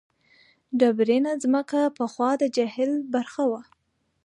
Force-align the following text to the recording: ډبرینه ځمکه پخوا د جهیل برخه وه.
ډبرینه 0.79 1.31
ځمکه 1.43 1.79
پخوا 1.97 2.29
د 2.41 2.43
جهیل 2.55 2.91
برخه 3.13 3.43
وه. 3.51 3.61